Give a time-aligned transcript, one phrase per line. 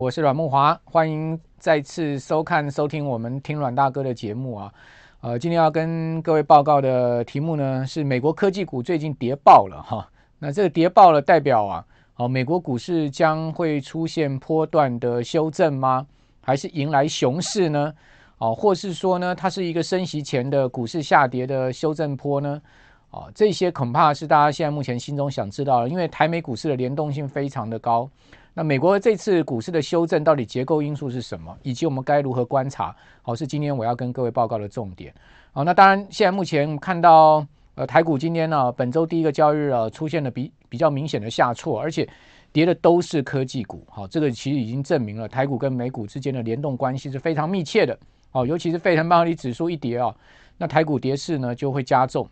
[0.00, 4.72] 我是阮慕华，欢迎再次收看、收听我们听阮大哥的节目啊。
[5.20, 10.08] 呃，今天要跟各位报告的题目呢，是美国科技股最近跌爆了哈。
[10.38, 11.86] 那这个跌爆了，代表啊，
[12.16, 16.06] 哦，美国股市将会出现波段的修正吗？
[16.40, 17.92] 还是迎来熊市呢？
[18.38, 22.62] 哦，或是说呢，它是一个升息前的股市下跌的修正坡呢？
[23.10, 28.08] 哦，这些恐怕是大家现在目前心中想知道的，因为台美股市的联动性非常的高。
[28.52, 31.56] 那美国这次股市的修正到底结构因素是什么？
[31.62, 32.94] 以及我们该如何观察？
[33.22, 35.14] 好，是今天我要跟各位报告的重点。
[35.52, 42.08] 好，那当然，现在目前看到呃台股今天呢、本周第一个交易日啊，出现了比比较明显的下挫，而且
[42.52, 43.86] 跌的都是科技股。
[43.88, 47.96] 好，这个其实已经证明了台股跟美股之间的联动关系是非常密切的。
[48.30, 50.12] 好，尤其是费城半导体指数一跌啊，
[50.58, 52.28] 那台股跌势呢就会加重。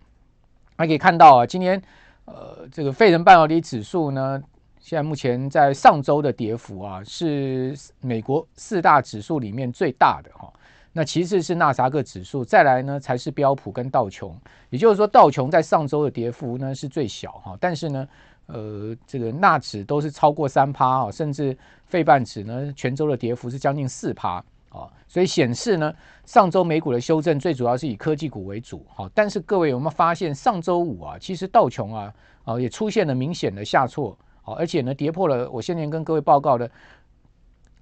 [0.77, 1.81] 还可以看到啊，今天
[2.25, 4.43] 呃这个费城半导体指数呢。
[4.89, 10.51] 现在目前在上周的跌幅啊，是美国四大指数里面最大的哈。
[10.95, 14.35] 那其次是纳斯达克指数，再来呢才是标普跟道琼。
[14.71, 18.09] 也就是说，道琼在上周的跌幅呢是最小哈，但是呢，
[18.47, 24.89] 呃，这个纳指都是超过三趴啊，甚至费半指呢全周的跌幅是将近四趴啊。
[25.07, 29.07] 所以显示呢，上周美股的修正最主要是以科技股为主哈。
[29.13, 32.15] 但是各位有没有发现，上周五啊，其实道琼啊
[32.45, 34.17] 啊也出现了明显的下挫。
[34.55, 36.71] 而且呢，跌破了我先前跟各位报告的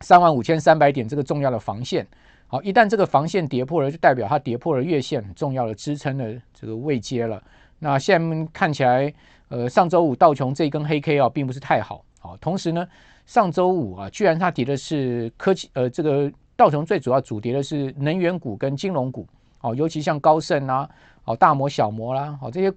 [0.00, 2.06] 三万五千三百点这个重要的防线。
[2.48, 7.42] 好，一旦这个防线跌破了，就代表它跌破了月线很重要的支撑的这个位阶了。
[7.78, 9.12] 那现在看起来，
[9.48, 12.04] 呃，上周五道琼这根黑 K 啊，并不是太好。
[12.20, 12.86] 好，同时呢，
[13.26, 19.26] 上周五啊，居然它跌的是科技，呃，这个道琼最主要主跌的是能源股跟金融股。
[19.62, 20.88] 哦，尤其像高盛啊，
[21.24, 22.72] 好大摩、小摩啦，好这些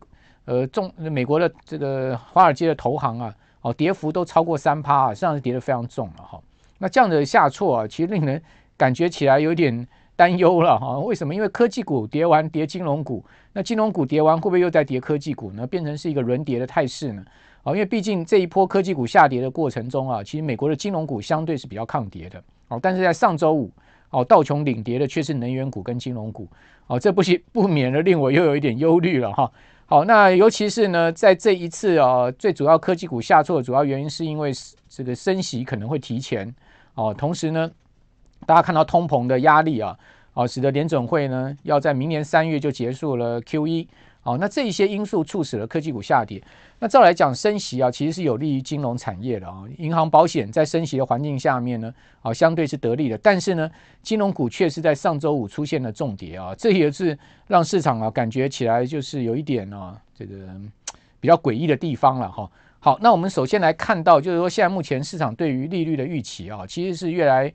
[0.45, 3.35] 呃重美国的这个华尔街的投行啊。
[3.61, 6.39] 哦，跌幅都超过三趴啊，实际上是跌得非常重了哈。
[6.77, 8.41] 那这样的下挫啊，其实令人
[8.77, 10.97] 感觉起来有点担忧了哈。
[10.99, 11.35] 为什么？
[11.35, 15.67] 因为科技股跌完跌金融股，那金融股跌完会不会又再跌科技股呢？
[15.67, 17.23] 变成是一个轮跌的态势呢？
[17.63, 22.41] 啊，因为毕竟这一波科技股下跌的过程中啊，其实美国的金融股相对是比较抗跌的。
[22.69, 23.69] 哦，但是在上周五，
[24.11, 26.47] 哦，道琼领跌的却是能源股跟金融股。
[26.87, 29.51] 哦，这不行不免的令我又有一点忧虑了哈。
[29.91, 34.51] 好，那尤其是呢，在这一次啊，最主要科技股下挫的主要原因，是因为
[34.87, 36.53] 这个升息可能会提前
[36.93, 37.11] 哦。
[37.11, 37.71] 同时呢，
[38.45, 39.97] 大家看到通膨的压力啊，
[40.35, 43.87] 哦，使得联准会呢要在明年三月就结束了 QE。
[44.29, 46.39] 好，那这一些因素促使了科技股下跌。
[46.77, 49.63] 那照来讲，升息啊，其实是有利于金融产业的啊。
[49.79, 51.91] 银行、保险在升息的环境下面呢，
[52.21, 53.17] 啊，相对是得利的。
[53.17, 53.67] 但是呢，
[54.03, 57.17] 金融股却是在上周五出现了重跌啊，这也是
[57.47, 60.35] 让市场啊感觉起来就是有一点啊，这个
[61.19, 62.47] 比较诡异的地方了哈。
[62.77, 67.51] 好，那我们首先来看到，就是说现在目前市场对于利率的预期啊，其实是越来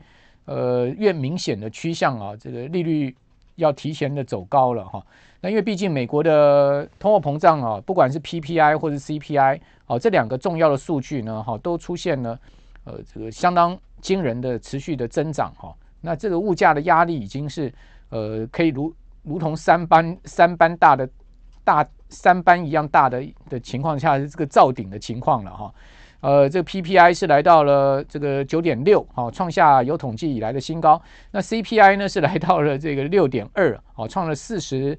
[0.47, 3.15] 呃越明显的趋向啊，这个利率
[3.57, 5.05] 要提前的走高了哈。
[5.41, 12.39] 那因为毕竟美国的通货膨胀啊，不管是 PPI 或者 CPI 啊，这两个重要的数据呢，哈，都出现了
[12.85, 15.75] 呃这个相当惊人的持续的增长哈。
[16.01, 17.73] 那这个物价的压力已经是
[18.09, 21.09] 呃可以如如同三班三班大的
[21.63, 25.75] 大三班一样大的的情况下这个造顶的情况了哈。
[26.25, 30.99] 呃，这个 PPI 是来到了这个九点六，好，创下有统计以来的新高。
[31.33, 34.99] 那 CPI 呢是来到了这个六点二，好，创了四十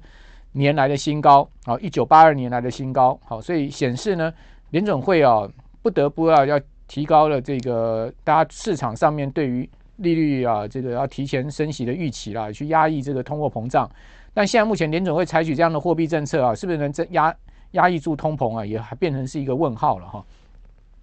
[0.52, 4.32] 年来的新高，好，一九八二年来的新高，好，所以显示呢，
[4.70, 5.42] 联准会啊
[5.82, 13.90] 不得不要要提高了这个大家市场上面对于利率啊这个要提前升息的预期啦，去压抑这个通货膨胀。
[14.32, 17.34] 但现在目前联准会采取这样的货币政策啊，是不是能增压
[17.72, 20.24] 压抑住通膨啊，也还变成是一个问号了哈。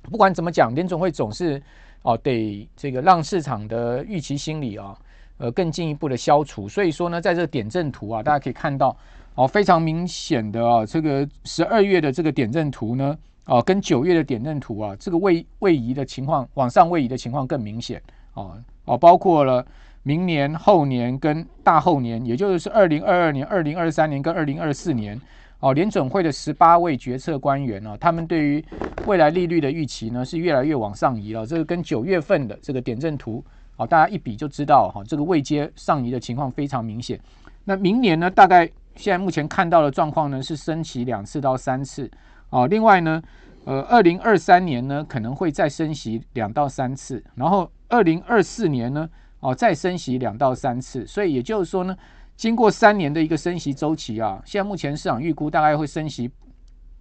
[0.03, 1.62] 不管怎么讲，联总会总是
[2.03, 4.97] 哦得这个让市场的预期心理啊
[5.38, 6.69] 呃更进一步的消除。
[6.69, 8.96] 所以说呢，在这个点阵图啊，大家可以看到。
[9.36, 18.00] 哦，非常明显的啊，这个十二月的这个点阵图呢，啊，跟九月的点阵图啊，这个位位移的情况，往上位移的情况更明显。
[18.35, 19.66] 哦，哦，包括了
[20.03, 25.20] 明年、后年跟大后年，也就是二零二二年、二零二三年跟二零二四年，
[25.64, 28.64] 哦，联准会的十八位决策官员呢，他们对于
[29.06, 31.46] 未来利率的预期呢，是越来越往上移了。
[31.46, 33.42] 这个跟九月份的这个点阵图，
[33.78, 37.18] 哦，大家一比就知道哈，这个位阶上移的情况非常明显。
[37.64, 38.70] 那明年呢，大概。
[38.96, 42.08] 现在目前看到的状况呢，是升息两次到三次，
[42.52, 43.20] 哦，另外呢，
[43.66, 51.98] 呃，二零二三年呢可能会再升息两到三次，然后二零二四年呢，哦，再升息两到三次，所以也就是说呢，
[52.35, 56.30] 经过三年的一个升息周期啊，现在目前市场预估大概会升息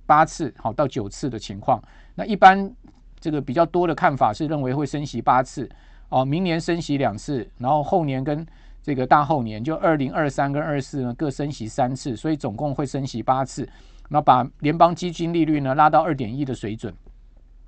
[0.07, 1.83] 八次，好到九次的情况。
[2.15, 2.71] 那一般
[3.19, 5.69] 这个比较多的看法是认为会升息八次，
[6.11, 8.47] 哦，明年升息两次，然后后年跟
[8.83, 13.67] 这个大后年就二零二三跟二四呢各升息三次，所以总共会升息八次，
[14.11, 16.93] 那把联邦基金利率呢拉到二点一的水准。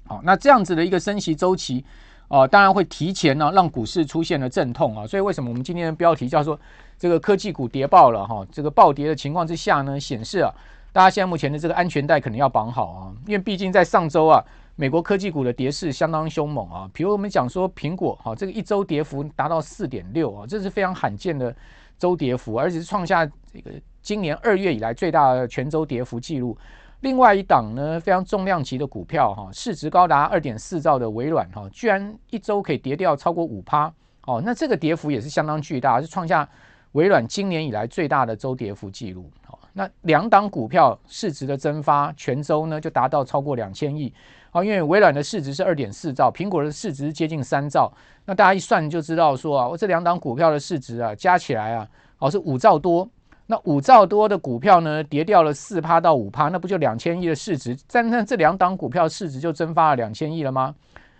[0.07, 1.83] 好，那这样子的一个升息周期，
[2.29, 6.61] 哦、当然会提前呢让股市出现了阵痛啊，所以为什么我们今天的标题叫做
[6.99, 8.47] 这个科技股跌爆了哈？
[8.51, 10.53] 这个暴跌的情况之下呢，显示啊，
[10.93, 14.45] 大家现在目前的这个安全带可能要绑好啊，因为毕竟在上周啊。
[14.77, 21.55] 美国科技股的跌势相当凶猛啊，比如我们讲说苹果哈，这个一周跌幅达到四点六啊，这是非常罕见的
[21.97, 23.71] 周跌幅，而且是创下这个
[24.03, 26.59] 今年二月以来最大的全周跌幅记录。
[27.03, 33.85] 另外一档呢，非常重量级的股票哈，市值高达二点四兆的微软哈，居然一周可以跌掉超过五趴
[34.27, 36.49] 哦，那这个跌幅也是相当巨大，是创下
[36.95, 39.29] 微软今年以来最大的周跌幅记录。
[39.47, 44.13] 好，那两档股票市值的蒸发，全周呢就达到超过两千亿。
[44.53, 47.93] 啊，因为微软的市值是二点四兆，苹果的市值接近三兆，
[48.25, 51.89] 那大家一算就知道说啊，我这两档股票的市值啊加起来啊，
[52.21, 53.09] 哦是五兆多，
[53.47, 57.77] 那五兆多的股票呢跌掉了四趴到五趴，那不就两千亿的市值？
[57.91, 60.73] 但那这两档股票市值就蒸发了两千亿了吗？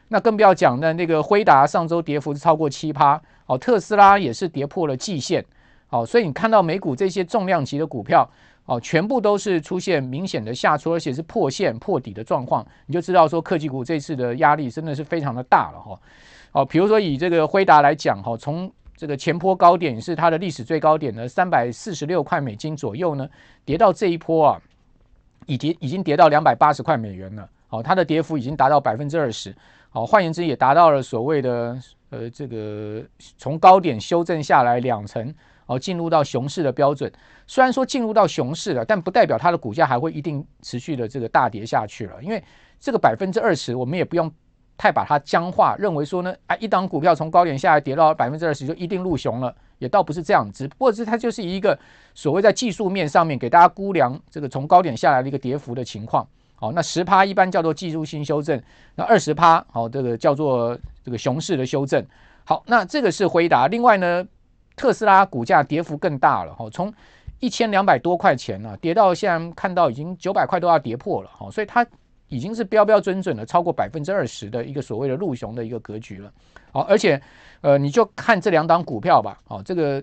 [0.07, 5.45] 那更不要讲的那个辉达上周跌幅是超过七趴，哦，特斯拉也是跌破了季线，
[5.95, 8.29] 哦，所以你看到美股这些重量级的股票。
[8.67, 16.01] 哦，全部都是出现明显的下挫，而且是破线破底的状况，你就知道说科技股这次的压力真的是非常的大了哈。
[16.53, 23.29] 哦，比如说以这个辉达来讲哈，从这个前波高点是它的历史最高点的三百四十六块美金左右呢，
[23.67, 24.63] 跌到这一波啊，
[25.45, 27.47] 已经已经跌到两百八十块美元了。
[27.69, 29.55] 哦，它的跌幅已经达到百分之二十。
[29.93, 33.03] 哦，换言之也达到了所谓的呃这个
[33.37, 35.35] 从高点修正下来两成。
[35.67, 37.11] 哦，进入到熊市的标准，
[37.47, 42.23] 虽然说进入到熊市了，但不代表它的股价还会一定持续的这个大跌下去了。
[42.23, 42.43] 因为
[42.79, 44.31] 这个百分之二十，我们也不用
[44.77, 50.69] 太把它僵化，认为说呢，啊，一档股票从高点下来跌到百分之二十就一定入熊了，也倒不是这样只。
[50.69, 51.79] 不过是它就是一个
[52.15, 56.27] 所谓在技术面上面给大家估量这个从高点下来的一个跌幅的情况。
[56.57, 58.61] 好，那十趴一般叫做技术性修正，
[58.95, 62.05] 那二十趴好，这个叫做这个熊市的修正。
[62.45, 63.67] 好，那这个是回答。
[63.69, 64.25] 另外呢，
[64.77, 66.93] 特斯拉股价跌幅更大了哈，从
[67.41, 71.87] 一千两百多块钱呢，跌到现在看到已经九百块都要跌破了哈，所以它
[72.29, 76.33] 已经是标标准准的超过百分之二十的一个所谓的陆熊的一个格局了。
[76.73, 77.21] 好，而且
[77.61, 80.03] 呃，你就看这两档股票吧，哦，这个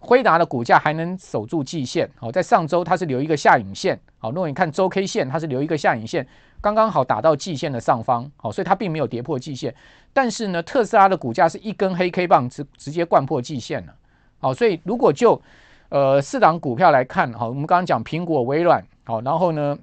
[0.00, 6.26] 辉达的股价还能守住季线，好，在上周它是留一个下影线，好，如果你看周 K 线，它是留一个下影线，
[6.60, 9.74] 刚刚好打到季线的上方，好，所以它并没有跌破季线。
[10.12, 13.94] 但是呢，特斯拉的股价是一根黑 K 棒直直接贯破季线了。
[14.40, 15.40] 好，所以如果就
[15.90, 19.78] 呃四档股票来看，好，我们刚刚讲苹果、微软，好，然后呢，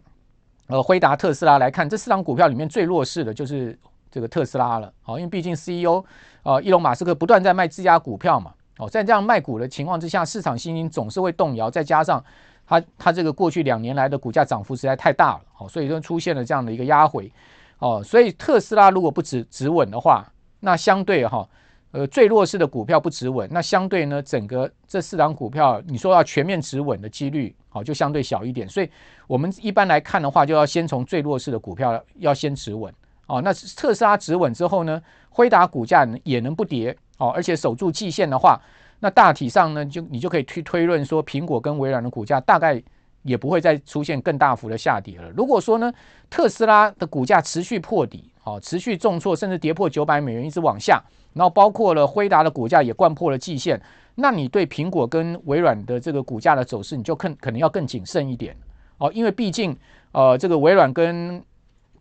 [0.66, 3.78] 呃，辉达、特斯拉来看，这四档股票里面最弱势的就是
[4.10, 6.04] 这个特斯拉了，好，因为毕竟 CEO
[6.42, 12.24] 呃伊隆马斯克不断在卖自家股票嘛，哦，在这样卖股的情况之下，市场信心总是会动摇，再加上
[12.66, 17.32] 它它这个过去两年来的股价涨幅实在太大了，好，所以就出现了这样的一个压回，
[17.78, 20.26] 哦，所以特斯拉如果不止止稳的话，
[20.62, 21.48] 那相对哈。
[21.98, 28.70] 呃，最弱势的股票不止稳，那相对呢，整个这四档股票，你说要全面止稳的几率，好，就相对小一点。
[28.70, 28.90] 所以，
[29.26, 32.94] 我们一般来看的话，就要先从最弱势的股票要先止稳。
[33.26, 35.02] 哦，那特斯拉止稳之后呢，
[35.32, 38.62] 辉达股价也能不跌，哦，而且守住季线的话，
[39.00, 42.80] 那大体上呢，就你就可以推推论说，苹果跟微软的股价大概
[43.24, 45.32] 也不会再出现更大幅的下跌了。
[45.32, 45.92] 如果说呢，
[46.30, 51.04] 特斯拉的股价持续破底，哦，持续重挫，甚至跌破九百美元，一直往下。
[51.38, 53.80] 然后包括了辉达的股价也贯破了季线，
[54.16, 58.58] 那你对苹果跟微软的这个股价的走势，你就更可能要更谨慎一点
[58.98, 59.78] 哦，因为毕竟
[60.12, 61.42] 呃这个微软跟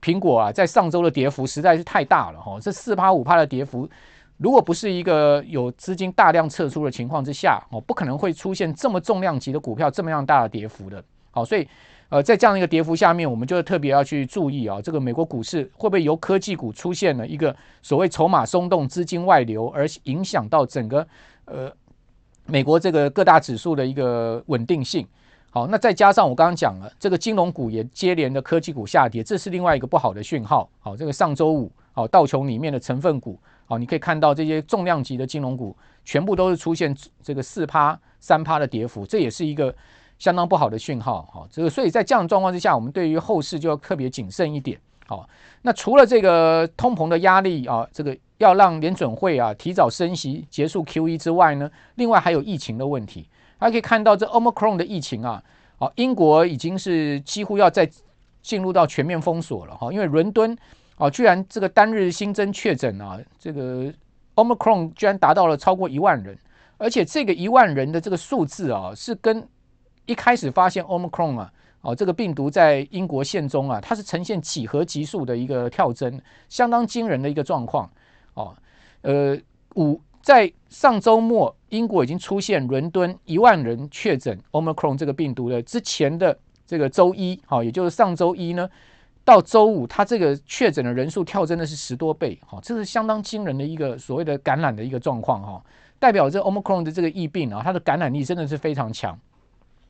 [0.01, 3.87] 苹果啊，在上周的跌幅实在是太大了哈、哦，这四趴五趴的跌幅，
[4.39, 11.69] 如果不是一个有资金大量撤出的情况之下哦，不可能会出现这么重量级的股票这么样大的跌幅的，好、哦，所以。
[12.09, 21.05] 呃，在这样一个跌幅下面，我们就特别要去注意啊，这个美国股市会不会由科技股出现了一个所谓筹码松动、资金外流，而影响到整个
[21.47, 21.69] 呃
[22.47, 25.05] 美国这个各大指数的一个稳定性？
[25.51, 30.71] 好，那再加上我刚刚讲了，这个金融股也接连的科技股下跌，这是另外一个不好的讯号。
[30.79, 39.75] 好，这个上周五，好道琼里面的成分股，好，你可以看到这些重量级的金融股全部都是出现这个四趴、三趴的跌幅，这也是一个。
[40.19, 45.29] 相当不好的讯号，哈，这个所以在这样的状况之下，我们对于后市就要特别谨慎一点，好。
[45.63, 53.29] 那除了这个通膨的压力啊，这个要让联准会啊提早升息结束 QE 之外呢，另外还有疫情的问题。
[53.59, 55.43] 大家可以看到这 Omicron 的疫情啊，
[55.79, 57.91] 啊，英国已经是几乎要再
[58.43, 60.57] 进入到全面封锁了，哈，因为伦敦
[60.97, 63.93] 啊，居然这个单日新增确诊啊，这个
[64.37, 66.39] Omicron 居然达到了超过一万人，
[66.79, 69.43] 而且这个一万人的这个数字啊，是跟
[70.07, 77.91] 一开始发现 Omicron 啊，哦，这个病毒在英国现中啊，它是呈现几何级数的一个跳增，相当惊人的一个状况
[78.35, 78.57] 哦。
[79.03, 79.39] 呃，
[79.75, 86.37] 五在上周末，英国已经出现伦敦一万人确诊 Omicron 这个病毒的之前的
[86.67, 88.69] 这个周一，好，也就是上周一呢。
[89.25, 95.65] 到周五，它这个确诊的人数跳增的是十多倍，哈，这是相当惊人的一个所谓的感染的一个状况，哈，
[95.99, 99.19] 代表这 Omicron 的这个疫病啊，它的感染力真的是非常强。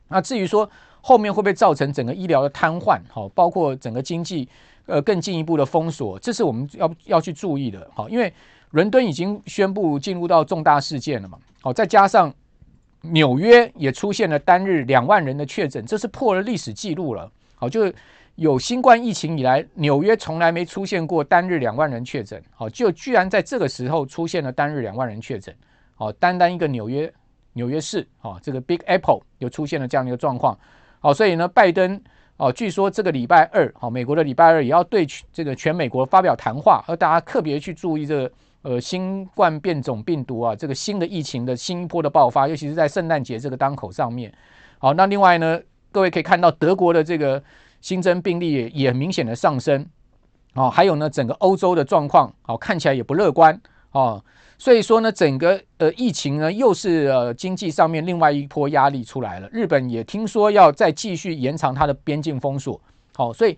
[0.07, 0.69] 那至于说
[1.01, 4.47] 后面会不会造成整个医疗的瘫痪，哈，包括整个经济
[4.85, 8.31] 呃更进一步的封锁，这是我们要要去注意的，哈，因为
[8.71, 12.33] 伦敦已经宣布进入到重大事件了嘛，好，再加上
[13.01, 17.93] 纽约也出现了单日两万人的确诊，这是破了历史记录了，好，就是。
[18.37, 25.51] 有新冠疫情以来，纽约从来没出现过单日两万人确诊，好，就居然在这个时候出现了单日两万人确诊，
[25.95, 27.11] 好，单单一个纽约
[27.57, 30.57] 纽约市，啊，这个 Big Apple 又出现了这样的一个状况，
[31.01, 31.99] 好，所以呢，拜登，
[32.37, 44.31] 哦，据说这个礼拜二，好，美国的礼拜二也要对这个全美国发表谈话，而大家特别去注意这个呃新冠变种病毒啊，这个新的疫情的新一波的爆发，尤其是在圣诞节这个当口上面，
[44.77, 45.59] 好，那另外呢，
[45.91, 47.43] 各位可以看到德国的这个。
[47.79, 49.85] 新增病例也也明显的上升，
[50.55, 53.57] 哦，还有呢，整个欧洲的状况，哦，看起来也不乐观，
[53.91, 54.21] 哦，
[54.57, 59.47] 所以说呢，整个呃疫情呢，又是呃经济上面另外一波压力出来了。
[59.51, 62.79] 日本也听说要再继续延长它的边境封锁，
[63.15, 63.57] 好，所以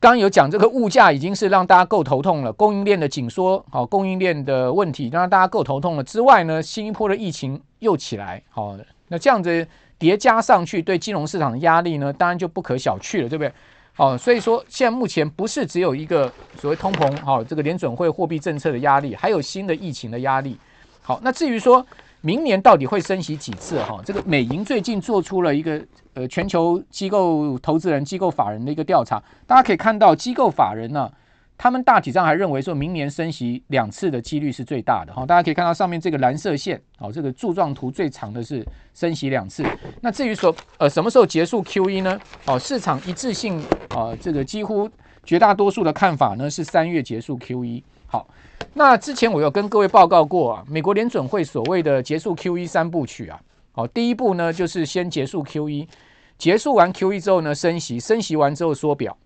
[0.00, 8.76] 刚有讲这个物价已经是让大家够头痛了，供应链的紧缩，好，供应链的问题让大家够头痛了之外呢，新一波的疫情又起来，好，
[9.08, 9.66] 那这样子。
[9.98, 13.50] 叠加上去，对金融市场的压力呢，当然就不可小觑了，对不对？
[13.96, 20.58] 哦，所以说现在目前不是只有一个所谓通膨，好，这个联准会货币政策的压力，还有新的疫情的压力。
[21.02, 21.84] 好，那至于说
[22.20, 23.82] 明年到底会升息几次？
[23.82, 25.82] 哈，这个美银最近做出了一个
[26.14, 31.10] 呃全球机构投资人、机构法人的一个调查，大家可以看到机构法人呢。
[31.58, 35.24] 他们大体上还认为说，明年升息两次的几率是最大的哈。
[35.24, 39.64] 大家可以看到上面这个蓝色线，哦，这个柱状图最长的是升息两次。
[40.02, 42.20] 那至于说呃什么时候结束 QE 呢？
[42.46, 43.58] 哦，市场一致性
[43.88, 44.88] 啊，这个几乎
[45.24, 47.82] 绝大多数的看法呢是三月结束 QE。
[48.06, 48.28] 好，
[48.74, 53.40] 那之前我有跟各位报告过啊，美国联准会所谓的结束 QE 三部曲啊，
[53.72, 55.88] 哦，第一步呢就是先结束 QE，
[56.36, 59.16] 结束完 QE 之后呢升息，升息完之后缩表。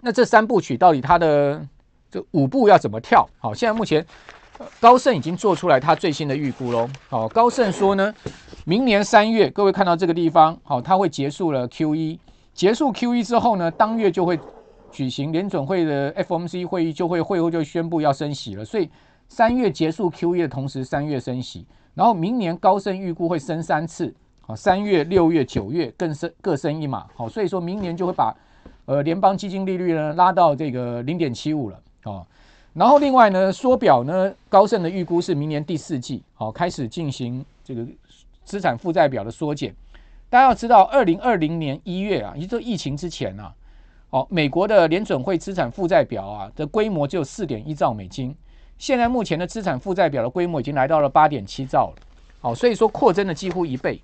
[0.00, 1.60] 那这三部曲到底它的
[2.10, 3.28] 这五步要怎么跳？
[3.38, 4.04] 好，现在目前
[4.80, 6.88] 高盛已经做出来他最新的预估喽。
[7.08, 8.14] 好，高盛说呢，
[8.64, 12.18] 明年三月，各位看到这个地方，好，它会结束了 QE，
[12.54, 14.38] 结束 QE 之后呢，当月就会
[14.90, 18.64] 举行联准会的 FOMC 会议，就会会后就宣布要升息了。
[18.64, 18.88] 所以
[19.28, 28.34] 三月结束 QE 的同时，三月升息，然后明年高盛预估会升三次，好，三月、六月、九月更升各升一码，好，所以说明年就会把。
[28.88, 32.26] 呃，联邦基金利率呢拉到这个零点七五了哦，
[32.72, 37.86] 然后另外呢缩表呢，高盛的预估是明年第四季好、开始进行这个
[38.46, 39.74] 资产负债表的缩减。
[40.30, 43.52] 大家要知道，二零二零年一月啊，也就是疫情之前啊，
[44.08, 48.34] 哦，美国的联准会资产负债表啊的规模只有四点一兆美金，
[48.78, 51.96] 现在目前的资产负债表的规模已经来到了八点七兆了，
[52.40, 54.00] 好、哦，所以说扩增了几乎一倍，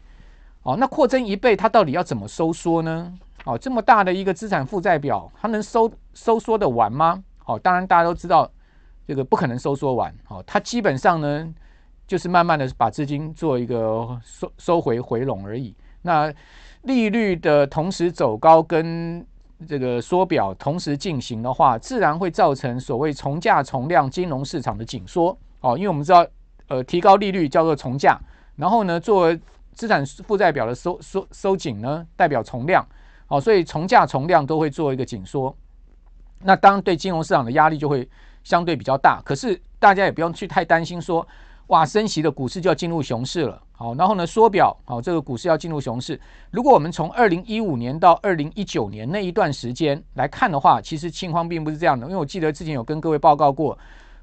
[0.62, 3.10] 哦，那扩增一倍，它到底要怎么收缩呢？
[3.44, 7.22] 哦，这么大的一个资产负债表，它能收收缩的完吗？
[7.44, 8.50] 哦，当然大家都知道，
[9.06, 10.14] 这个不可能收缩完。
[10.28, 11.54] 哦，它基本上呢，
[12.06, 15.74] 就是慢慢的把资金做一个收收回回笼而已。
[16.00, 16.32] 那
[16.82, 19.24] 利率的同时走高跟
[19.66, 25.36] 这个缩表同时进行的话，自然会造成所谓从价从量金融市场的紧缩。
[25.60, 26.26] 哦，因为我们知道，
[26.68, 28.18] 呃，提高利率叫做从价，
[28.56, 29.38] 然后呢，作为
[29.72, 32.86] 资产负债表的收收收紧呢，代表从量。
[33.26, 35.56] 好，所以从价从量都会做一个紧缩，
[36.40, 38.06] 那当然对金融市场的压力就会
[38.42, 39.22] 相对比较大。
[39.24, 41.26] 可是大家也不用去太担心说，
[41.68, 43.60] 哇，升息的股市就要进入熊市了。
[43.72, 46.20] 好，然后呢，缩表，好，这个股市要进入熊市。
[46.50, 52.06] 如果我们从二零一五年到二零一九年那一段时间来看的话，其实情况并不是这样的。
[52.06, 53.76] 因为我记得之前有跟各位报告过，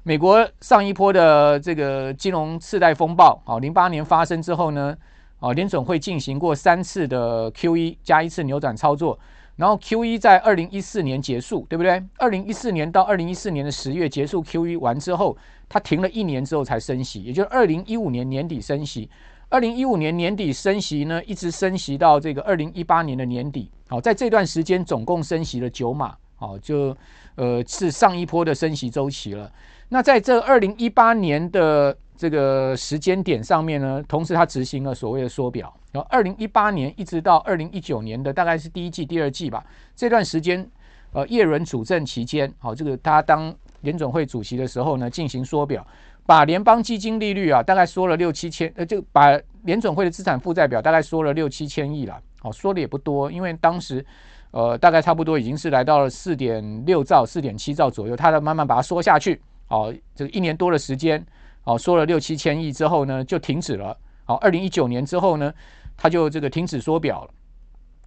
[0.04, 4.96] 美国上一波的这个金融次贷风暴，好，零八年发生之后呢。
[5.42, 9.18] 啊，联准会进行过三次的 QE 加一次扭转操作，
[9.56, 12.00] 然后 QE 在二零一四年结束，对不对？
[12.16, 15.36] 二零一四年到二零一四年的十月结束 QE 完之后，
[15.68, 19.10] 它停了一年之后才升息，也就是二零一五年年底升息。
[19.48, 23.68] 二零一五年年底升息呢，一直升息到这个二零一八年的年底。
[23.88, 26.14] 好，在这段时间总共升息了九码。
[26.36, 26.96] 好，就
[27.34, 29.50] 呃是上一波的升息周期了。
[29.90, 35.74] 那在这二零一八年的这个时间点上面呢，同时它执行了所谓的缩表。
[35.90, 40.64] 然后二零一八年一直到二零一九年的大概是第一季、第二季吧，这段时间，
[41.10, 45.84] 呃，叶伦主政期间，好，这个他当联总会主席的时候呢，进行缩表，
[46.24, 54.06] 把联邦基金利率啊，大概缩了六七千，呃，就把联总会的资产负债表大概缩了六七千亿了，好，缩的也不多，因为当时，
[54.52, 61.26] 呃，大概差不多已经是来到了四点六兆、四点七兆左右，他在慢慢把它缩下去，好，这个一年多的时间，
[61.62, 65.52] 好，缩了六七千亿之后呢，就停止了，好，二零一九年之后呢。
[65.94, 67.30] 它就这个停止缩表了，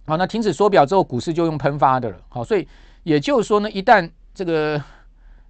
[0.06, 2.66] 好，那停止缩表之后，股市就用喷发的了，好，所以
[3.04, 4.78] 也就是说呢，一旦这个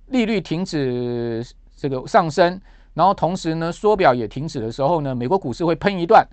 [0.08, 1.44] 利率停止
[1.75, 2.60] 这个上升，
[2.92, 6.25] 然后同时呢缩表也停止的时候呢，美国股市会喷一段，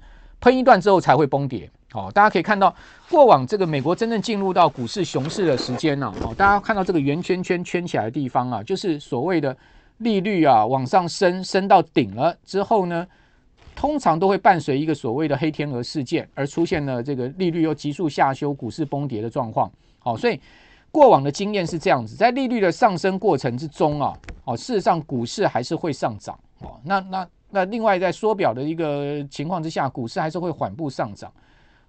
[0.41, 2.75] 喷一段之后才会崩跌，好，大家可以看到
[3.09, 9.57] 过往这个美国真正进入到股市熊市的时间呢，好，大家看到这个圆圈圈圈起来的地方啊，就是所谓的
[9.97, 13.07] 利率啊往上升，升到顶了之后呢。
[13.75, 19.69] 通常都会伴随一个所谓的黑天鹅事件，而出现了这个利率又急速下修、股市崩跌的状况。
[19.97, 20.39] 好，所以
[20.91, 24.13] 过往的经验是这样子，在利率的上升过程之中啊，
[24.45, 26.39] 哦，事实上股市还是会上涨。
[26.59, 31.33] 哦，那那那另外在缩表的一个情况之下，股市还是会缓步上涨。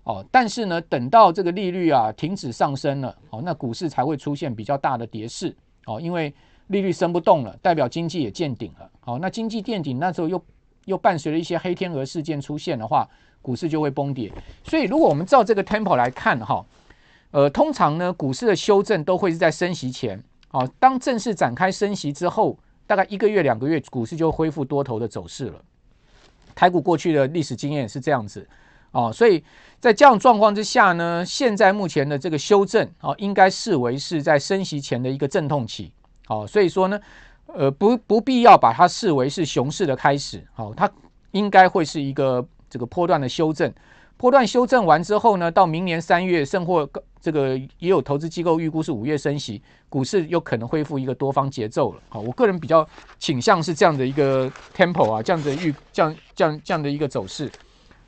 [0.04, 5.54] 哦，但是呢，等到这个利率啊停止上升了，哦，那股市才会出现比较大的跌势。
[5.84, 6.34] 哦，因为
[6.66, 8.90] 利率升不动了，代表经济也见顶了。
[9.00, 10.42] 好，那经济见顶，那时候又。
[10.86, 13.08] 又伴随了一些黑天鹅事件出现的话，
[13.40, 14.30] 股市就会崩跌。
[14.62, 16.62] 所以，如果我们照这个 tempo 来看哈，
[17.30, 20.22] 呃，通常呢，股市的修正都会是在升息前。
[20.50, 25.64] 哦，当正式展开升息之后，大概一个月、两个月，股市就恢复多头的走势了。
[26.54, 28.46] 台股过去的历史经验是这样子。
[28.90, 29.42] 哦，所以
[29.80, 35.90] 在这样状况之下呢，现在目前的这个修正哦，应该视为是在升息前的一个阵痛期。
[36.28, 37.00] 哦，所以说呢。
[37.46, 40.90] 呃，不不必要把它视为是熊市的开始，好、哦，它
[41.32, 43.72] 应该会是一个这个波段的修正。
[44.16, 46.88] 波段修正完之后呢，到明年三月，甚或
[47.20, 52.00] 这个也有投资机构预估是五月升息，股市又可能恢复一个多方节奏了。
[52.08, 52.84] 好、哦，我个人比较
[53.20, 57.48] 倾向是这样的一个 tempo 啊，这样的预这样这样这样的一个走势。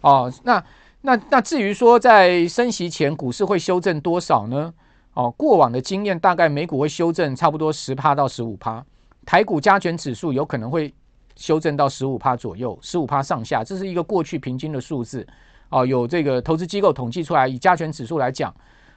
[0.01, 0.65] 哦，那
[1.03, 4.75] 那那至于说在升息前股市会修正多少呢？
[5.17, 8.85] 哦，过往的经验大概美股会修正差不多十趴到十五趴。
[9.25, 10.93] 台股加权指数有可能会
[11.37, 15.27] 修正到十五趴左右，十五趴上下，这是一个过去平均的数字。
[15.71, 18.55] 哦，有这个投资机构统计出来，以加权指数来讲，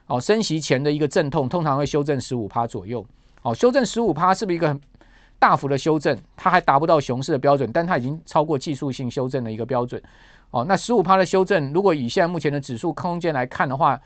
[0.08, 3.04] 哦，升息前的一个阵痛，通常会修正十五趴左右。
[3.40, 4.78] 哦，修正十五趴是不是一个很
[5.38, 6.14] 大幅的修正？
[6.36, 10.00] 它还达不到熊市的标准，但它已经超过技术性修正的一个标准。
[10.50, 13.98] 哦，那十五趴的修正，如果以现在目前的指数空间来看的话，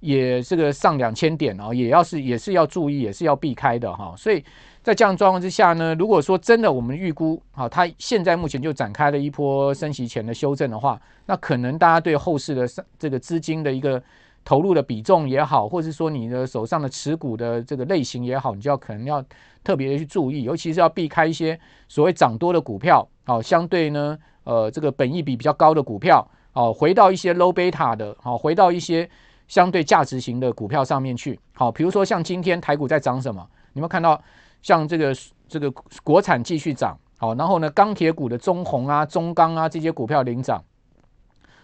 [0.00, 4.14] 也这个上两千点哦，也要是也是要注意，也是要避开的哈。
[4.16, 4.44] 所以。
[4.80, 12.66] 在这样状况之下呢，如果说真的我们预估啊，它现在目前就展开了一波升息前的修正的话，那可能大家对后市的
[12.98, 14.02] 这个资金的一个
[14.46, 19.22] 投入的比重也好，或者是说你的手上的持股的这个类型也好，你就要可能要
[19.62, 29.06] 特别的去注意，尤其是要避开一些所谓涨多的股票，好，相对呢，呃，这个本益比比较高的股票，好，回到一些 low beta 的，好，回到一些
[29.48, 34.22] 相对价值型的股票上面去，好，比如说像今天台股在涨什么，你们看到？
[34.60, 35.70] 像这个这个
[36.02, 40.60] 国产继续涨，好，然后呢，钢铁股的中红啊、中钢啊这些股票领涨，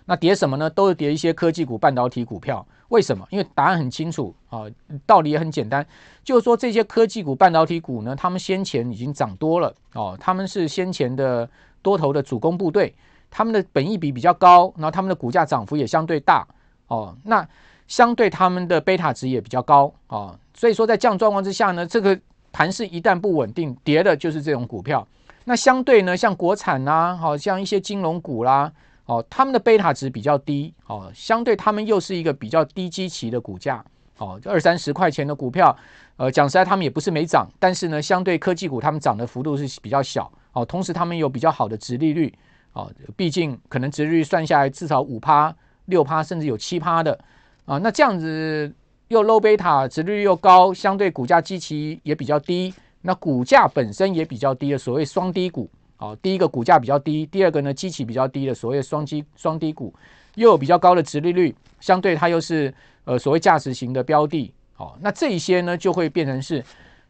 [0.04, 0.70] 那跌什么呢？
[0.70, 2.64] 都是跌一些科技股、半导体股票。
[2.90, 3.26] 为什么？
[3.30, 4.62] 因为答案很清楚啊，
[5.04, 5.84] 道理也很简单，
[6.22, 11.50] 就是说这些科技股、半导体股呢，他们先前已经涨多了哦，他们是先前的
[11.82, 12.94] 多头的主攻部队，
[13.28, 16.46] 他们的本益比比较高，然后他们的股价涨幅也相对大
[16.86, 17.44] 哦，那
[17.86, 22.18] 相对他们的贝塔值也比较高啊，所以说在这样状况之下呢，这个。
[22.56, 25.04] 盘势一旦不稳定，跌的就是这种股票。
[25.42, 28.72] 那相对呢，像国产呐、啊，好像一些金融股啦，
[29.06, 33.84] 哦，他们的贝塔值比较低，哦，相对他们又是一个比较低基期的股价，
[34.18, 35.76] 哦，二三十块钱的股票，
[36.16, 42.32] 呃，讲实在，他们也不是没涨，但是呢，相对科技股，他们涨的幅度是比较小，哦，同时他们有比较好的殖利率，
[42.72, 45.52] 哦，毕竟可能殖利率算下来至少五趴、
[45.86, 47.18] 六趴，甚至有七趴的，
[47.66, 48.72] 啊，那这样子。
[49.08, 52.72] 又 low beta，殖利率又高，相对股价基期也比较低，
[53.02, 59.94] 那股价本身也比较低的所谓双低股，哦，第一个股价比较低，第二个呢基期比较低的所谓双基双低股，
[60.36, 62.72] 又有比较高的殖利率，相对它又是
[63.04, 66.64] 呃所谓价值型的标的，哦，那这一些呢就会变成是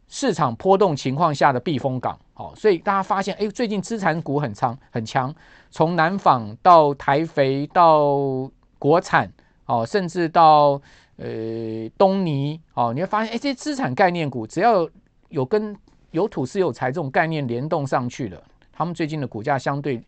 [0.08, 5.32] 市场波动情况下的避风港，哦，所以大家发现，哎，最近资产股很强很强，
[5.70, 9.32] 从南纺到台肥到国产，
[9.66, 10.80] 哦，甚至到。
[11.16, 14.84] 呃东尼哦，你会发现，哎，这些资产概念股只要
[15.28, 15.72] 有跟
[16.10, 20.02] 有土斯有财这种概念联动上去了，他们最近的股价相对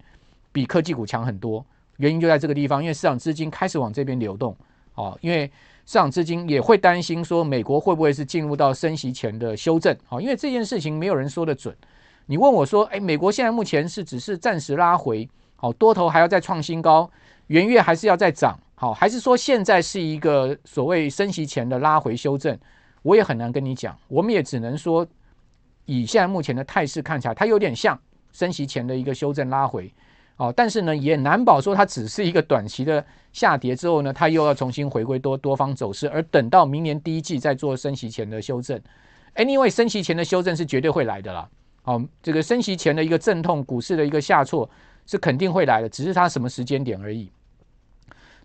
[0.51, 1.65] 比科技股强很多。
[1.99, 4.57] 原因就在这个地方，因为市场资金开始往这边流动
[4.97, 5.47] 哦，因为
[5.87, 9.97] 市场资金也会担心说，美国会不会是进入到升息前的修正？
[10.09, 11.73] 哦，因为这件事情没有人说得准。
[12.27, 17.09] 你问我说，哎，美国现在目前是只是暂时拉回，好，多头还要再创新高，
[17.47, 22.57] 元月还是要再涨，好，还是说现在是一个所谓升息前的拉回修正？
[23.03, 25.07] 我也很难跟你讲，我们也只能说，
[25.87, 27.99] 以现在目前的态势看起来，它有点像
[28.33, 29.91] 升息前的一个修正拉回，
[30.37, 38.79] 哦，但是呢，也难保说它只是一个短期的下跌之后呢，它又要重新回归多多方走势，而等到明年第一季再做升息前的修正。
[39.37, 41.49] Anyway，升息前的修正是绝对会来的啦。
[41.85, 44.69] 哦，这个升息前的一个阵痛，股市的一个下挫
[45.07, 47.31] 是肯定会来的，只是它什么时间点而已。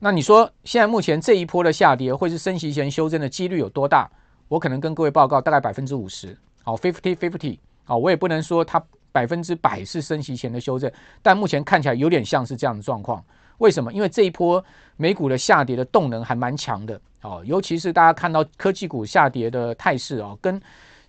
[0.03, 4.09] 那你说现在目前这一波的下跌，会是升息前修正的几率有多大？
[4.47, 6.35] 我可能跟各位报告，大概百分之五十。
[6.63, 7.59] 好，fifty fifty。
[7.83, 13.23] 好，我也不能说它百分之百是升息前的修正，但目前看起来有点像是这样的状况。
[13.59, 13.93] 为什么？
[13.93, 14.63] 因为这一波
[14.97, 16.99] 美股的下跌的动能还蛮强的。
[17.21, 20.59] 哦，尤其是大家看到科技股下跌的态势啊，跟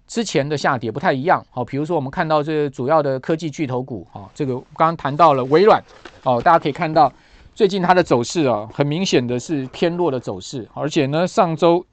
[0.06, 5.82] 之前的下跌不太一样，好，比如说我们看到这主要的科技巨头股，啊，这个刚刚谈到了微软，
[6.24, 7.10] 哦，大家可以看到
[7.54, 11.84] 最近它的走势啊，很明显的是偏弱的走势，而且呢，上周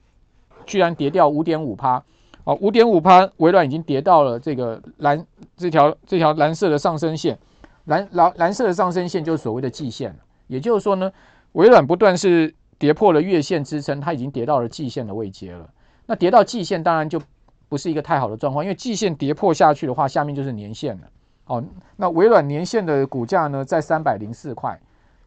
[0.66, 2.02] 居然跌掉五点五趴，
[2.44, 7.38] 哦，五点五趴，微软已经跌到了这个蓝这条这条蓝色的上升线，
[7.84, 10.14] 蓝蓝蓝色的上升线就是所谓的季线，
[10.46, 11.12] 也就是说呢，
[11.52, 15.68] 微软不断是跌破了月线支撑，它已经跌到了季线的位阶了，
[16.06, 17.20] 那跌到季线当然就。
[17.68, 21.02] 不是一个太好的状况，因为季线跌破下去的话，下面就是年线了。
[21.44, 21.62] 哦，
[21.94, 24.76] 那微软年线的股价呢，在三百零四块。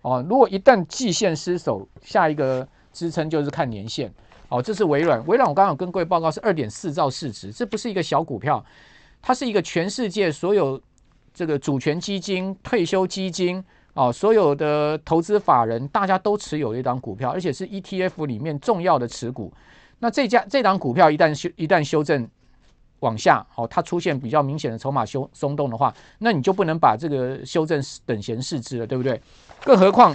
[0.04, 4.14] 哦，如果一旦季线失守，下一个支撑就是看年线。
[4.50, 5.26] 哦，这是微软。
[5.26, 8.64] 微软我刚刚有跟各位报告是二点四兆市值，这不是一个小股票，
[9.20, 10.80] 它是一个全世界所有
[11.34, 13.64] 这个主权基金、退休基金、
[13.96, 19.52] 哦，所有的投资法人大家都持有的一档股票，而且是 ETF 里面重要的持股。
[19.98, 22.30] 那这家这档股票一旦修一旦修正
[23.00, 29.20] 往下，哦，它出现比较明显的筹码修松动的话，那你就不能把这个修正等闲视之了，对不对？
[29.64, 30.14] 更何况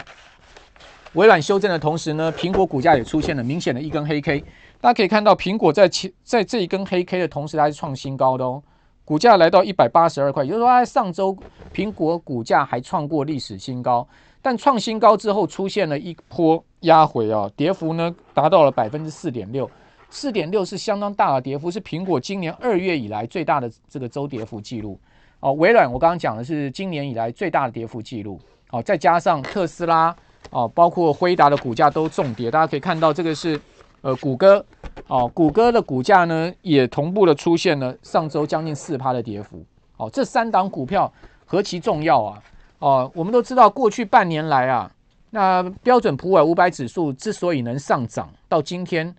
[1.14, 4.44] 微软修正的同时呢，苹果股价也出现了明显的一根黑 K。
[4.80, 8.62] 大家可以看到，苹果在前在这一根黑 K 的同时，它是创新高的哦，
[9.04, 11.36] 股价来到一百八十二块，也就是说，它上周
[11.74, 14.06] 苹果股价还创过历史新高。
[14.40, 19.68] 但创新高之后出现了一波压回啊，跌幅呢达到了百分之四点六，
[20.10, 25.00] 四点六是相当大的跌幅，是苹果今年二月以来最大的这个周跌幅记录。
[25.40, 28.38] 哦，微软我刚刚讲的是今年以来最大的跌幅记录。
[28.70, 30.14] 哦，再加上特斯拉，
[30.50, 33.60] 哦，包括辉达的股价都重跌，大家可以看到这个是
[34.02, 34.64] 呃谷歌，
[35.06, 39.64] 哦，谷歌的股价呢也同步的出现了上周将近四趴的跌幅。
[39.96, 41.12] 哦，这三档股票
[41.44, 42.42] 何其重要啊！
[42.78, 44.88] 哦，我们都知道，过去半年来啊，
[45.30, 49.12] 那标准普尔五百指数之所以能上涨到今天，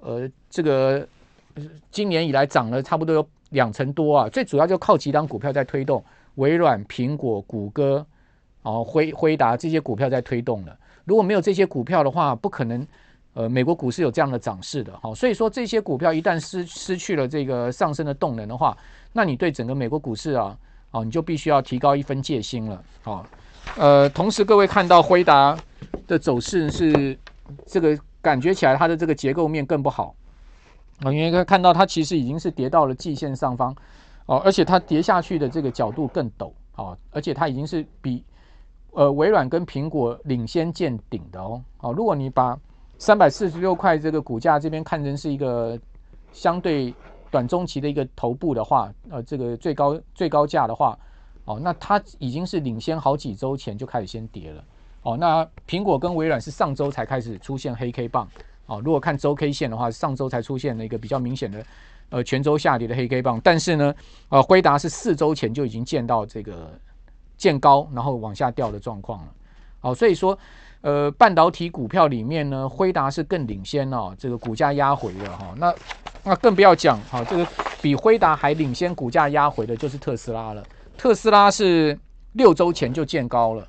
[0.00, 1.06] 呃，这个
[1.92, 6.02] 今年以来涨了差不多有两成多啊，最主要就靠几档股票在推动，
[6.34, 8.04] 微软、苹果、谷歌，
[8.66, 10.76] 哦，辉辉达这些股票在推动了。
[11.04, 12.86] 如果没有这些股票的话，不可能，
[13.34, 14.92] 呃，美国股市有这样的涨势的。
[15.00, 18.76] 好，所以说这些股票一旦失失去了这个上升的动能的话，
[19.12, 20.56] 那你对整个美国股市啊。
[20.92, 22.82] 哦，你就必须要提高一分戒心了。
[23.02, 23.26] 好，
[23.76, 25.58] 呃，同时各位看到辉达
[26.06, 27.18] 的走势是
[27.66, 30.14] 这个感觉起来它的这个结构面更不好
[31.00, 33.74] 啊，因为看到它其实已经是跌到了季线上方
[34.26, 38.24] 哦，而且它跌下去的这个角度更陡哦，而且它已经是比
[38.96, 41.62] 呃微软跟苹果领先见顶的哦。
[41.76, 42.58] 好，如果你把
[42.98, 45.78] 三百四十六块这个股价这边看成是一个
[46.32, 46.92] 相对。
[47.28, 50.96] 短中期的一个头部的话，呃，这个最高最高价的话，
[51.44, 54.64] 哦，那它已经是领先好几周前就开始先跌了，
[55.02, 58.26] 哦，那苹果跟微软是上周才开始出现黑 K 棒，
[58.66, 61.66] 哦，如果看周 K 线的话，上周才出现了一个比较明显的，
[62.10, 63.94] 呃，全周下跌的黑 K 棒，但是呢，
[64.28, 66.70] 呃，辉达是四周前就已经见到这个
[67.36, 69.28] 见高然后往下掉的状况了，
[69.80, 70.38] 好，所以说，
[70.80, 75.74] 呃，半导体股票里面呢，辉达是更领先哦，这个股价压回的哈，那。
[76.28, 77.46] 那更不要讲，好，这个
[77.80, 80.66] 比辉达还领先股价压回的就是特斯拉了。
[80.98, 81.96] 特斯拉是
[82.32, 83.64] 六周前就见高了，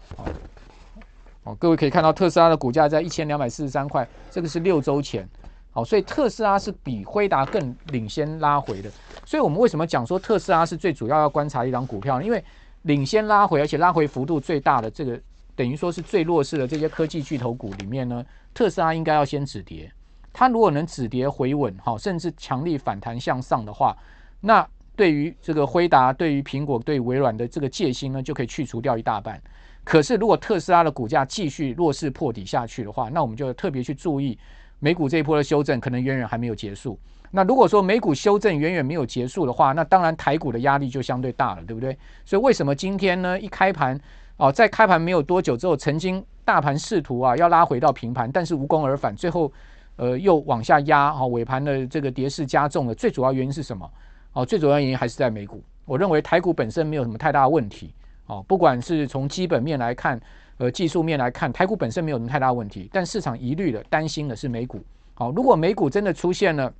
[1.43, 5.29] 好，各位可以看到特斯拉的股价在一千两百四十三块，这个是六周前，
[5.69, 8.89] 好，所以特斯拉是比辉达更领先拉回的。
[9.23, 12.25] 所以我们为什么讲说特斯拉是最主要要观察一档股票呢？
[12.25, 12.43] 因为
[12.87, 15.19] 领先拉回，而且拉回幅度最大的这个，
[15.55, 19.91] 等于说是最弱势的这些科技巨头股里面呢，特斯拉应该要先止跌。
[20.31, 23.95] 它如果能止跌回稳，好，甚至强力反弹向上的话，
[24.39, 29.41] 那对于这个辉达、对于苹果、对微软的这个戒心呢，就可以去除掉一大半。
[29.83, 34.37] 可是，如果特斯拉的股价继续弱势破底下去的话，那我们就特别去注意
[34.79, 36.97] 美股这一波的修正，可能远远还没有结束。
[37.31, 41.97] 那如果说美股修正远远没有结束的话，那当然台股的压力就相对大了，对不对？
[42.25, 43.39] 所以为什么今天呢？
[43.39, 43.99] 一开盘
[44.37, 49.51] 哦，在开盘没有多久之后，曾经大盘试图啊要拉回到平盘，但是无功而返，最后
[49.97, 52.95] 呃又往下压，哦，尾盘的这个跌势加重了。
[52.95, 53.89] 最主要原因是什么？
[54.33, 55.61] 哦，最主要原因还是在美股。
[55.85, 57.93] 我认为台股本身没有什么太大问题。
[58.27, 60.19] 哦，不管是从基本面来看，
[60.57, 64.83] 呃，技术面来看，台股本身没有什么太大问题，但市场疑虑的、担心的是美股。
[65.13, 66.71] 好，如果美股真的出现了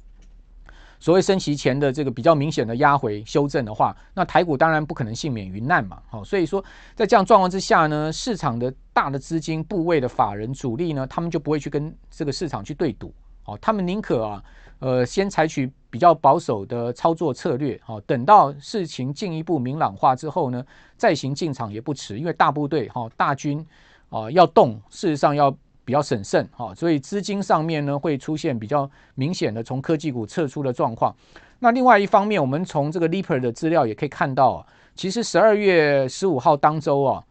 [1.00, 6.02] 所谓升息前的这个比较明显的压回修正的话，那台股当然不可能幸免于难嘛。
[6.10, 6.64] 好，所以说
[6.96, 13.14] 在这样状况之下呢，市场的大的资金部位的法人主力呢，他们就不会去跟这个市场去对赌。
[13.46, 14.44] 哦，他们宁可啊。
[14.80, 20.64] 呃，先采取比较保守的操作策略，好，等到事情进一步明朗化之后呢，
[20.96, 22.20] 再行进场也不迟。
[22.20, 23.66] 因为大部队哈大军
[24.10, 25.50] 啊要动，事实上要
[25.88, 31.16] 比较审慎哈，所以资金上面呢会出现比较明显的从科技股撤出的状况。
[31.60, 37.24] 那另外一方面，我们从这个 leaper 的资料也可以看到，其实十二月十五号当周啊，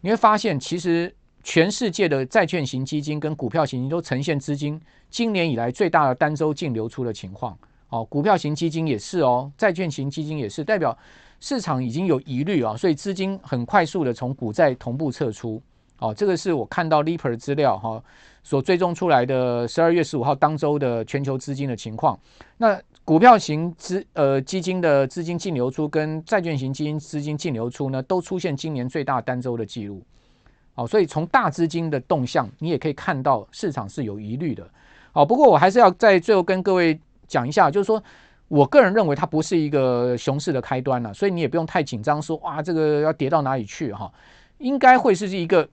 [0.00, 1.14] 你会发现其实。
[1.42, 7.56] 全世界的债券型基金跟股票型都呈现资金今年以来最大的单周净流出的情况。
[7.88, 10.96] 哦，股票型基金也是哦，债券型基金也是，代表
[11.40, 15.62] 市场已经有疑虑啊，所以资金很快速的从股债同步撤出。
[16.00, 18.02] 哦，这个是我看到 Lipper 资料哈
[18.42, 22.18] 所追踪出来的十二月十五号当周的全球资金的情况。
[22.56, 30.02] 那股票型资呃基金的资金净流出跟债券型基金资金净流出呢，都出现今年最大单周的记录。
[30.74, 34.66] 好，所以从大资金的动向，你也可以看到市场是有疑虑的。
[35.12, 38.02] 好，不过我还是要在最后跟各位讲一下，就是说
[38.48, 44.10] 我个人认为它不是一个熊市的开端了，所以你也不用太紧张，说哇这个要跌到哪里去哈？
[44.58, 45.66] 应该会是一个，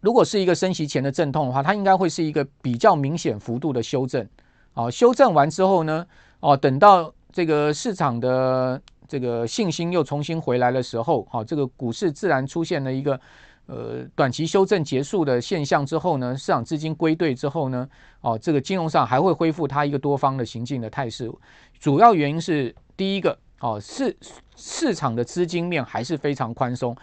[0.00, 4.26] 如果是一个升息前的阵痛的话，它应该会是一个比较明显幅度的修正。
[4.72, 6.06] 好，修正完之后呢，
[6.40, 13.20] 哦，等到这个市场的这个信心又重新回来的时候，好，这个股市自然出现了一个。
[13.66, 17.88] 呃，短期修正结束的现象之后呢，市场资金归队之后呢，
[18.20, 21.32] 哦，这个金融上还会恢复它一个多方的行进的态势。
[21.80, 24.14] 主要原因是第一个，哦，市
[24.54, 26.94] 市场的资金面还是非常宽松，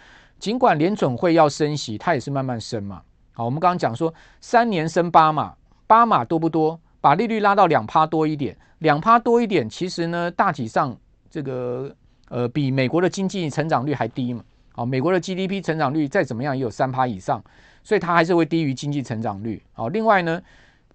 [0.42, 3.04] 尽管联准会要升息，它也是慢慢升嘛。
[3.32, 5.54] 好，我们刚刚讲说三年升八码，
[5.86, 6.80] 八码多不多？
[7.00, 10.98] 把利率拉到两趴多一点，两趴多一点，其实呢，大体上
[11.30, 11.96] 这个
[12.30, 14.44] 呃，比美国的经济成长率还低嘛。
[14.72, 17.44] 好，美国的 GDP 成长率再怎么样也有三趴以上，
[17.84, 19.62] 所以它还是会低于经济成长率。
[19.74, 20.42] 好，另外呢，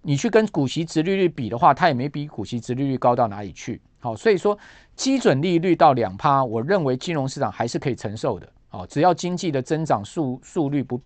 [0.01, 3.81] 你去跟股息殖利率比的话，它也没比股息殖利率高到哪里去。
[4.01, 4.57] 好，所以说
[4.97, 8.45] 基准利率到两趴，我认为金融市场还是可以承受的。
[8.77, 11.01] 哦，只要经济的增长速速率不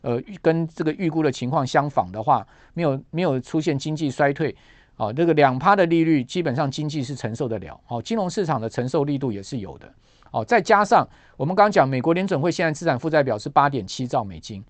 [0.00, 4.52] 呃跟这个预估的情况相仿的话，没有没有出现经济衰退，
[4.96, 7.80] 哦，这个两趴的利率基本上经济是承受得了。
[7.86, 9.88] 哦，金融市场的承受力度也是有的。
[10.32, 14.64] 哦，再加上我们刚刚讲，美国联准会现在资产负债表是八点七兆美金，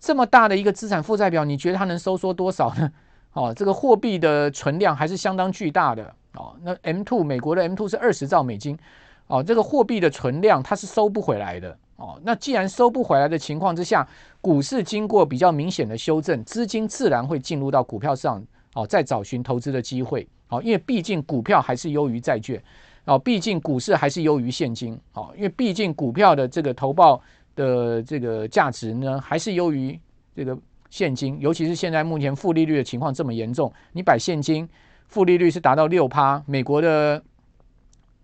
[0.00, 2.90] 这么大的一个资产负债表，你觉得它能收缩多少呢？
[3.34, 6.14] 哦，这个货币的存量还是相当巨大的。
[6.32, 8.78] 哦，那 M two 美国的 M two 是二十兆美金，
[9.26, 11.76] 哦，这个货币的存量它是收不回来的。
[11.98, 14.08] 哦，那既然收不回来的情况之下，
[14.40, 18.42] 股市经过比较明显的修正，资金自然会进入到股票市场，
[18.74, 20.26] 哦，再找寻投资的机会。
[20.48, 22.62] 哦，因为毕竟股票还是优于债券。
[23.04, 27.20] 哦，毕竟股市还是优于现金，哦，因为毕竟股票的这个投报
[27.56, 29.98] 的这个价值呢，还是优于
[30.36, 30.56] 这个
[30.90, 34.68] 现金，尤其是现在目前负利率的情况这么严重，你摆现金，
[35.08, 37.22] 负利率是达到六趴，美国的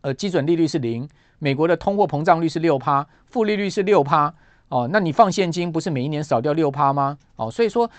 [0.02, 1.08] 呃基准利率是零，
[1.44, 4.32] 美国的通货膨胀率是六趴，负利率是六趴，
[4.68, 7.18] 哦，那你放现金不是每一年少掉六趴吗？
[7.36, 7.90] 哦，所以说。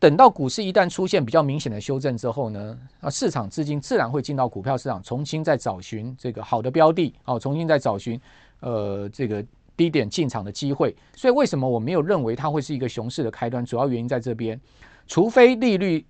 [0.00, 8.20] 等到股市一旦出现比较明显的修正之后呢，啊，市场资金自然会进到股票市场，重新再找寻这个好的标的，哦，重新再找寻
[8.60, 9.42] 呃这个
[9.76, 10.94] 低点进场的机会。
[11.16, 13.64] 所以为什么我没有认为它会是一个熊市的开端？
[13.64, 14.60] 主要原因在这边，
[15.06, 16.04] 除非利率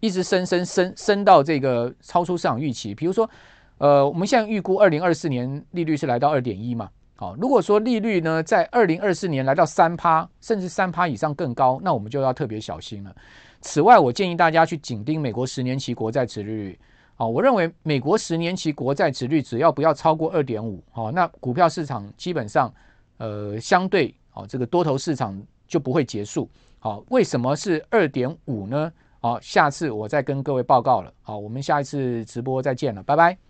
[0.00, 3.30] 一直升升升升到这个超出市场预期，比如说，
[3.78, 6.90] 呃，我们现在预估二零二四年利率是来到二点一嘛。
[7.16, 13.14] 好，如果说利率呢在二零二四年来到三趴，甚至三趴以上更高，那我们就要特别小心了。
[13.60, 16.78] 此外，我建议大家去紧盯美国十年期国债殖利率。
[17.16, 22.72] 好，我认为美国十年期国债殖率只要不要超过二点五，好，那股票市场基本上
[23.16, 25.36] 呃相对好这个多头市场
[25.66, 26.48] 就不会结束。
[26.78, 28.92] 好，为什么是二点五呢？
[29.20, 31.12] 好，下次我再跟各位报告了。
[31.20, 33.47] 好，我们下一次直播再见了，拜拜。